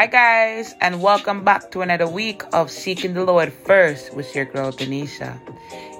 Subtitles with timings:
[0.00, 4.46] Hi, guys, and welcome back to another week of Seeking the Lord First with your
[4.46, 5.38] girl, Denisha.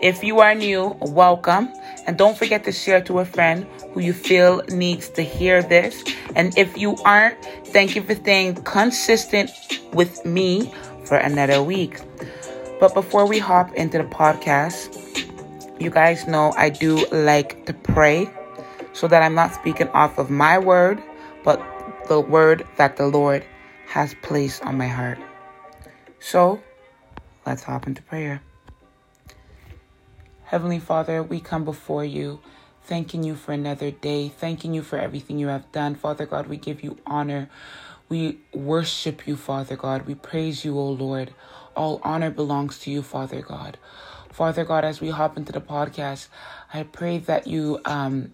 [0.00, 1.68] If you are new, welcome,
[2.06, 6.02] and don't forget to share to a friend who you feel needs to hear this.
[6.34, 9.50] And if you aren't, thank you for staying consistent
[9.92, 10.72] with me
[11.04, 12.00] for another week.
[12.80, 14.96] But before we hop into the podcast,
[15.78, 18.30] you guys know I do like to pray
[18.94, 21.02] so that I'm not speaking off of my word,
[21.44, 21.60] but
[22.08, 23.44] the word that the Lord
[23.90, 25.18] has placed on my heart.
[26.20, 26.62] So,
[27.44, 28.40] let's hop into prayer.
[30.44, 32.38] Heavenly Father, we come before you,
[32.84, 35.96] thanking you for another day, thanking you for everything you have done.
[35.96, 37.50] Father God, we give you honor.
[38.08, 40.06] We worship you, Father God.
[40.06, 41.34] We praise you, O Lord.
[41.74, 43.76] All honor belongs to you, Father God.
[44.30, 46.28] Father God, as we hop into the podcast,
[46.72, 48.30] I pray that you um,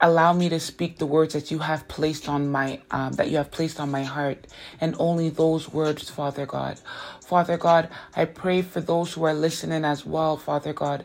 [0.00, 3.36] allow me to speak the words that you have placed on my um, that you
[3.36, 4.46] have placed on my heart
[4.80, 6.78] and only those words father god
[7.20, 11.04] father god i pray for those who are listening as well father god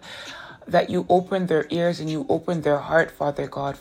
[0.68, 3.78] that you open their ears and you open their heart father god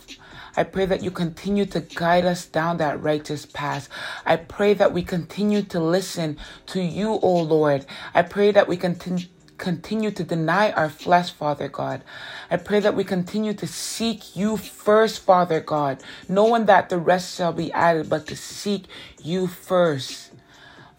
[0.57, 3.89] I pray that you continue to guide us down that righteous path.
[4.25, 7.87] I pray that we continue to listen to you, O Lord.
[8.15, 9.27] I pray that we continue
[9.59, 12.03] continue to deny our flesh, Father God.
[12.51, 17.37] I pray that we continue to seek you first, Father God, knowing that the rest
[17.37, 18.87] shall be added, but to seek
[19.23, 20.33] you first.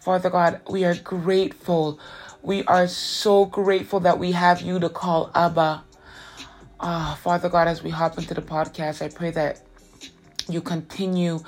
[0.00, 1.98] Father God, we are grateful.
[2.42, 5.84] We are so grateful that we have you to call Abba.
[6.78, 9.60] Ah, oh, Father God, as we hop into the podcast, I pray that
[10.48, 11.40] you continue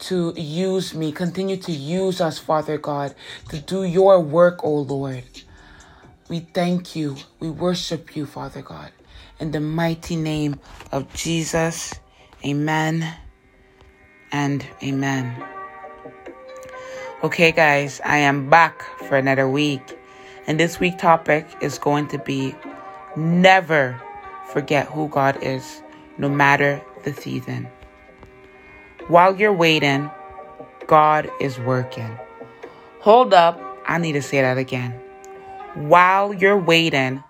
[0.00, 3.14] to use me, continue to use us, Father God,
[3.48, 5.24] to do your work, O oh Lord.
[6.32, 7.16] We thank you.
[7.40, 8.90] We worship you, Father God.
[9.38, 10.58] In the mighty name
[10.90, 11.92] of Jesus,
[12.42, 13.06] amen
[14.32, 15.44] and amen.
[17.22, 19.82] Okay, guys, I am back for another week.
[20.46, 22.54] And this week topic is going to be
[23.14, 24.00] never
[24.54, 25.82] forget who God is,
[26.16, 27.68] no matter the season.
[29.08, 30.10] While you're waiting,
[30.86, 32.18] God is working.
[33.00, 34.98] Hold up, I need to say that again.
[35.74, 37.24] While you're waiting,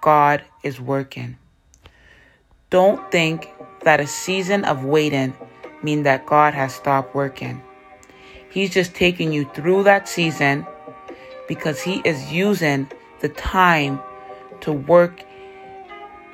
[0.00, 1.38] God is working.
[2.70, 3.48] Don't think
[3.82, 5.32] that a season of waiting
[5.82, 7.62] means that God has stopped working.
[8.50, 10.66] He's just taking you through that season
[11.46, 12.90] because He is using
[13.20, 14.00] the time
[14.62, 15.22] to work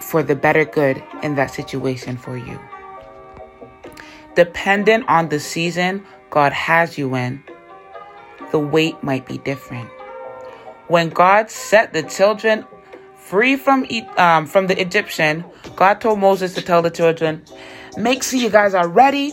[0.00, 2.59] for the better good in that situation for you.
[4.34, 7.43] Dependent on the season God has you in,
[8.50, 9.91] the wait might be different.
[10.89, 12.67] When God set the children
[13.17, 13.87] free from
[14.19, 15.45] um, from the Egyptian,
[15.77, 17.43] God told Moses to tell the children,
[17.97, 19.31] "Make sure you guys are ready.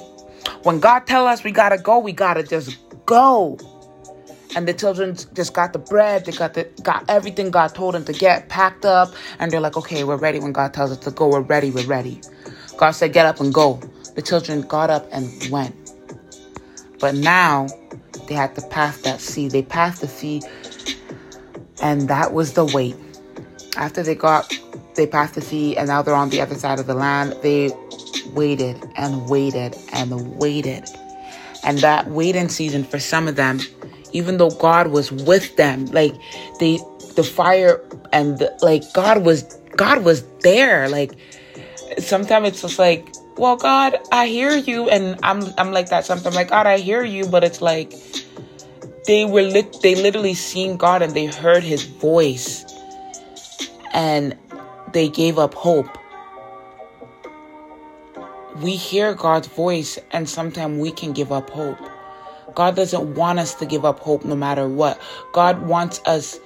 [0.64, 3.58] When God tell us we gotta go, we gotta just go."
[4.56, 8.06] And the children just got the bread, they got the got everything God told them
[8.06, 11.12] to get packed up, and they're like, "Okay, we're ready." When God tells us to
[11.12, 11.70] go, we're ready.
[11.72, 12.22] We're ready.
[12.78, 13.80] God said, "Get up and go."
[14.16, 15.76] The children got up and went.
[17.00, 17.68] But now
[18.28, 19.48] they had to pass that sea.
[19.48, 20.42] They passed the sea
[21.82, 22.96] and that was the wait.
[23.76, 24.54] After they got,
[24.96, 27.72] they passed the sea and now they're on the other side of the land, they
[28.34, 30.86] waited and waited and waited.
[31.64, 33.60] And that waiting season for some of them,
[34.14, 36.14] even though God was with them, like
[36.60, 36.80] they,
[37.16, 37.82] the fire
[38.12, 39.44] and the, like God was,
[39.76, 40.90] God was there.
[40.90, 41.14] Like
[42.00, 44.90] sometimes it's just like, well, God, I hear you.
[44.90, 47.26] And I'm, I'm like that sometimes like, God, I hear you.
[47.26, 47.94] But it's like,
[49.06, 52.66] they were lit they literally seen God and they heard his voice
[53.94, 54.38] and
[54.94, 55.88] they gave up hope.
[58.62, 61.80] We hear God's voice and sometimes we can give up hope.
[62.54, 65.00] God doesn't want us to give up hope no matter what.
[65.34, 66.40] God wants us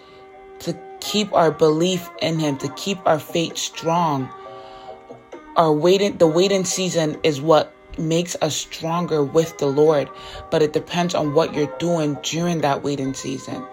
[0.59, 4.29] to keep our belief in him, to keep our faith strong.
[5.55, 10.09] Our waiting the waiting season is what makes us stronger with the Lord,
[10.51, 13.65] but it depends on what you're doing during that waiting season.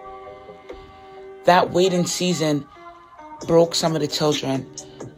[1.45, 2.65] That waiting season
[3.47, 4.69] broke some of the children,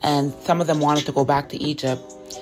[0.02, 2.02] and some of them wanted to go back to Egypt.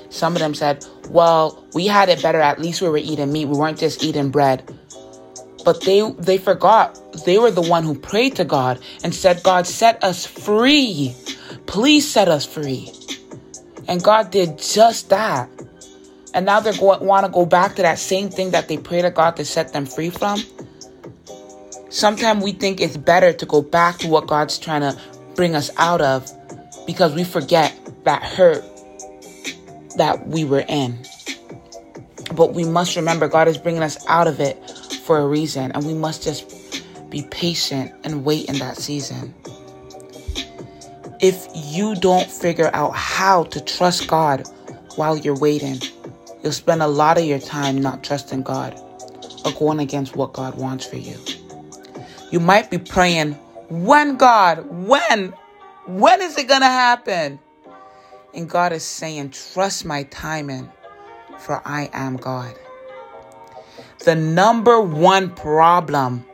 [0.10, 2.40] Some of them said, Well, we had it better.
[2.40, 3.46] At least we were eating meat.
[3.46, 4.64] We weren't just eating bread.
[5.66, 9.66] But they they forgot they were the one who prayed to God and said, God,
[9.66, 11.16] set us free.
[11.66, 12.92] Please set us free.
[13.88, 15.50] And God did just that
[16.34, 19.12] and now going want to go back to that same thing that they pray to
[19.12, 20.42] God to set them free from.
[21.90, 25.00] Sometimes we think it's better to go back to what God's trying to
[25.36, 26.30] bring us out of
[26.88, 28.64] because we forget that hurt
[29.98, 30.98] that we were in.
[32.34, 34.58] But we must remember God is bringing us out of it
[35.04, 39.36] for a reason, and we must just be patient and wait in that season.
[41.22, 44.48] If you don't figure out how to trust God
[44.96, 45.80] while you're waiting,
[46.44, 48.80] you'll spend a lot of your time not trusting God
[49.46, 51.18] or going against what God wants for you.
[52.32, 53.34] You might be praying,
[53.70, 54.66] When, God?
[54.70, 55.34] When?
[55.86, 57.40] When is it going to happen?
[58.34, 60.70] And God is saying, Trust my timing,
[61.40, 62.56] for I am God.
[64.06, 66.26] The number one problem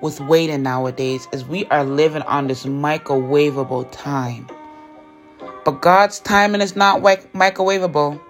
[0.00, 4.46] with waiting nowadays is we are living on this microwavable time.
[5.64, 8.20] But God's timing is not microwavable.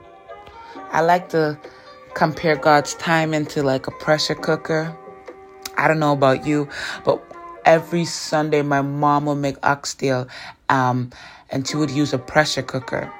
[0.95, 1.59] I like to
[2.15, 4.97] compare God's time into like a pressure cooker.
[5.77, 6.69] I don't know about you,
[7.05, 7.21] but
[7.65, 10.29] every Sunday my mom would make oxtail
[10.69, 11.11] um,
[11.51, 13.13] and she would use a pressure cooker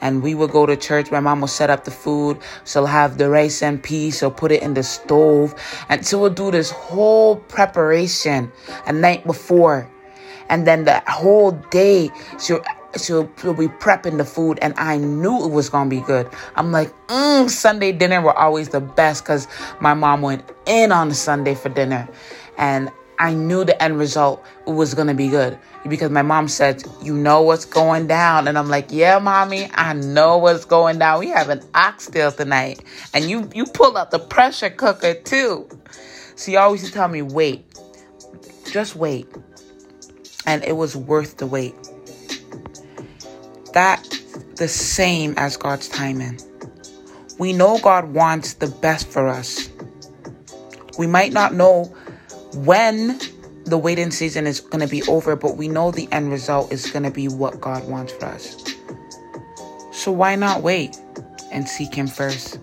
[0.00, 1.10] and we would go to church.
[1.10, 2.38] My mom would set up the food.
[2.64, 4.18] She'll have the rice and peas.
[4.18, 5.56] She'll put it in the stove.
[5.88, 8.52] And she would do this whole preparation
[8.86, 9.90] a night before.
[10.48, 12.62] And then the whole day, she'll,
[13.00, 14.58] she'll, she'll be prepping the food.
[14.62, 16.28] And I knew it was to be good.
[16.56, 19.48] I'm like, mm, Sunday dinner were always the best because
[19.80, 22.08] my mom went in on the Sunday for dinner.
[22.58, 25.56] And I knew the end result was to be good
[25.88, 28.48] because my mom said, You know what's going down.
[28.48, 31.20] And I'm like, Yeah, mommy, I know what's going down.
[31.20, 32.82] We have an oxtail tonight.
[33.14, 35.68] And you, you pull out the pressure cooker too.
[36.36, 37.64] She always used to tell me, Wait,
[38.72, 39.28] just wait.
[40.44, 41.74] And it was worth the wait.
[43.72, 44.02] That
[44.56, 46.40] the same as God's timing.
[47.38, 49.70] We know God wants the best for us.
[50.98, 51.84] We might not know
[52.54, 53.18] when
[53.64, 56.90] the waiting season is going to be over, but we know the end result is
[56.90, 58.56] going to be what God wants for us.
[59.92, 61.00] So why not wait
[61.50, 62.58] and seek Him first?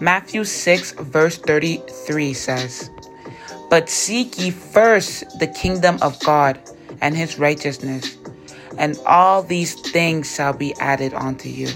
[0.00, 2.90] Matthew 6, verse 33 says,
[3.70, 6.60] But seek ye first the kingdom of God
[7.00, 8.15] and His righteousness,
[8.78, 11.68] and all these things shall be added unto you.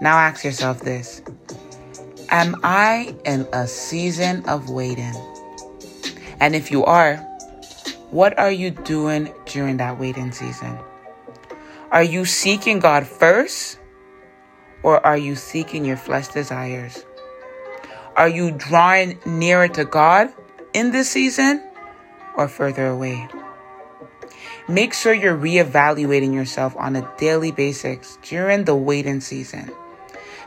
[0.00, 1.22] Now ask yourself this
[2.30, 5.14] Am I in a season of waiting?
[6.40, 7.16] And if you are,
[8.10, 10.78] what are you doing during that waiting season?
[11.90, 13.78] Are you seeking God first?
[14.82, 17.04] Or are you seeking your flesh desires?
[18.16, 20.32] Are you drawing nearer to God
[20.74, 21.62] in this season
[22.36, 23.28] or further away?
[24.68, 29.70] Make sure you're reevaluating yourself on a daily basis during the waiting season.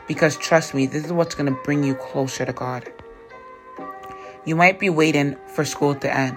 [0.06, 2.92] Because trust me, this is what's going to bring you closer to God.
[4.44, 6.36] You might be waiting for school to end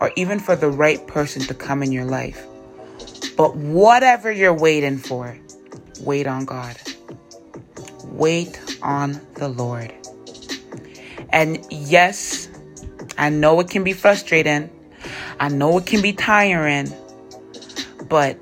[0.00, 2.44] or even for the right person to come in your life.
[3.36, 5.38] But whatever you're waiting for,
[6.00, 6.76] wait on God.
[8.06, 9.94] Wait on the Lord.
[11.28, 12.48] And yes,
[13.16, 14.68] I know it can be frustrating.
[15.38, 16.92] I know it can be tiring.
[18.10, 18.38] But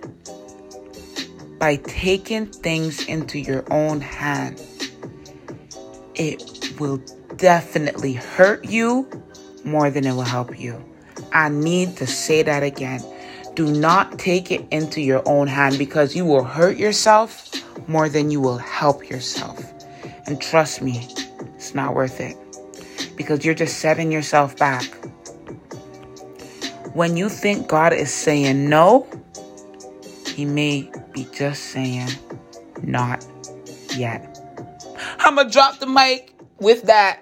[1.59, 4.61] by taking things into your own hand,
[6.15, 6.97] it will
[7.37, 9.07] definitely hurt you
[9.65, 10.83] more than it will help you.
[11.33, 13.03] I need to say that again.
[13.55, 17.51] Do not take it into your own hand because you will hurt yourself
[17.89, 19.63] more than you will help yourself.
[20.27, 21.07] And trust me,
[21.57, 22.37] it's not worth it
[23.17, 24.85] because you're just setting yourself back.
[26.95, 29.07] When you think God is saying no,
[30.39, 32.11] He may be just saying
[32.81, 33.27] not
[33.97, 34.39] yet.
[35.19, 37.19] I'm gonna drop the mic with that,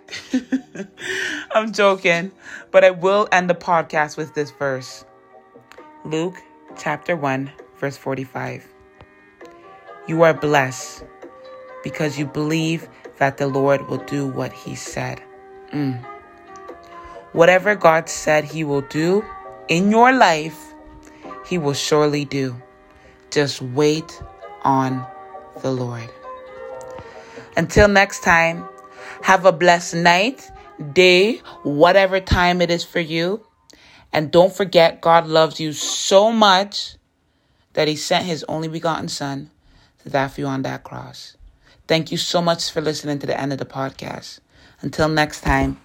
[1.53, 2.31] I'm joking,
[2.71, 5.07] but I will end the podcast with this verse
[6.05, 6.37] Luke
[6.77, 8.67] chapter 1, verse 45.
[10.07, 11.03] You are blessed
[11.83, 15.23] because you believe that the Lord will do what he said.
[15.73, 16.05] Mm.
[17.33, 19.25] Whatever God said he will do
[19.69, 20.75] in your life,
[21.47, 22.55] he will surely do.
[23.31, 24.23] Just wait
[24.63, 25.07] on
[25.63, 26.11] the Lord.
[27.57, 28.69] Until next time,
[29.23, 30.51] have a blessed night,
[30.93, 33.47] day, whatever time it is for you.
[34.13, 36.97] And don't forget, God loves you so much
[37.73, 39.51] that He sent His only begotten Son
[40.03, 41.37] to die for you on that cross.
[41.89, 44.41] Thank you so much for listening to the end of the podcast.
[44.81, 45.81] Until next time,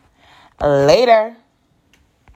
[0.61, 1.35] later.